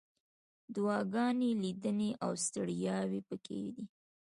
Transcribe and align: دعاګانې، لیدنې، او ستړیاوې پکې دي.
دعاګانې، 0.73 1.49
لیدنې، 1.61 2.09
او 2.25 2.31
ستړیاوې 2.45 3.19
پکې 3.27 3.57
دي. 3.75 3.83